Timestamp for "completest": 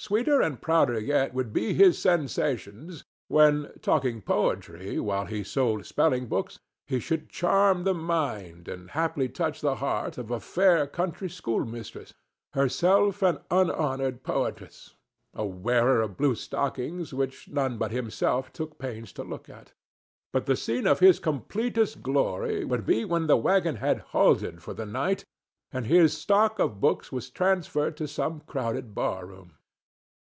21.18-22.02